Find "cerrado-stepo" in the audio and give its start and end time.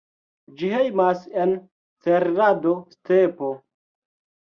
2.07-3.55